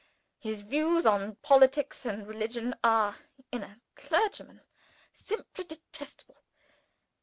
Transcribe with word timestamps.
His 0.39 0.61
views 0.61 1.05
on 1.05 1.35
politics 1.43 2.07
and 2.07 2.25
religion 2.27 2.73
are 2.83 3.15
(in 3.51 3.61
a 3.61 3.79
clergyman) 3.95 4.61
simply 5.13 5.63
detestable. 5.65 6.41